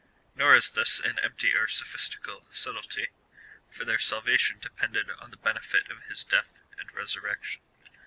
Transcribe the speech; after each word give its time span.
Nor 0.33 0.55
is 0.55 0.71
this 0.71 0.99
an 0.99 1.19
empty 1.19 1.53
or 1.55 1.67
sophistical 1.67 2.47
subtilty, 2.51 3.09
for 3.69 3.85
their 3.85 3.99
salvation 3.99 4.57
depended 4.57 5.11
on 5.19 5.29
the 5.29 5.37
benefit 5.37 5.91
of 5.91 6.01
his 6.05 6.23
death 6.23 6.63
and 6.79 6.91
resurrection. 6.91 7.61